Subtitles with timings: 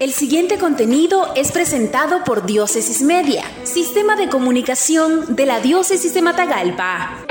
[0.00, 6.22] El siguiente contenido es presentado por Diócesis Media, Sistema de Comunicación de la Diócesis de
[6.22, 7.26] Matagalpa.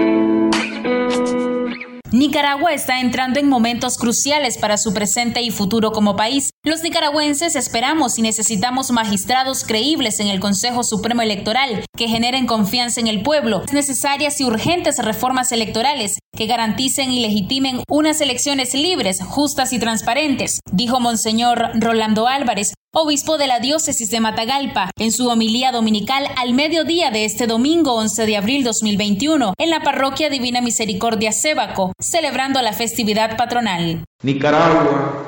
[2.11, 6.51] Nicaragua está entrando en momentos cruciales para su presente y futuro como país.
[6.63, 12.99] Los nicaragüenses esperamos y necesitamos magistrados creíbles en el Consejo Supremo Electoral que generen confianza
[12.99, 19.19] en el pueblo, necesarias y urgentes reformas electorales que garanticen y legitimen unas elecciones libres,
[19.21, 25.27] justas y transparentes, dijo Monseñor Rolando Álvarez, obispo de la diócesis de Matagalpa, en su
[25.27, 30.61] homilía dominical al mediodía de este domingo 11 de abril 2021, en la parroquia Divina
[30.61, 34.05] Misericordia Sébaco, celebrando la festividad patronal.
[34.23, 35.25] Nicaragua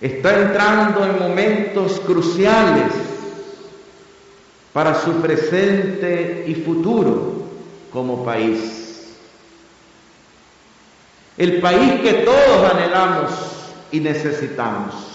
[0.00, 2.92] está entrando en momentos cruciales
[4.72, 7.42] para su presente y futuro
[7.92, 8.81] como país.
[11.38, 13.30] El país que todos anhelamos
[13.90, 15.12] y necesitamos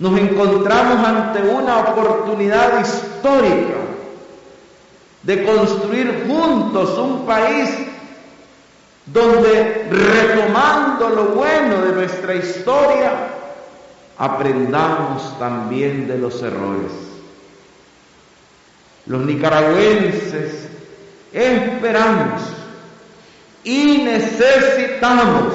[0.00, 3.76] nos encontramos ante una oportunidad histórica
[5.22, 7.68] de construir juntos un país
[9.04, 13.12] donde retomando lo bueno de nuestra historia,
[14.16, 16.92] aprendamos también de los errores.
[19.04, 20.66] Los nicaragüenses
[21.30, 22.40] esperamos
[23.64, 25.54] y necesitamos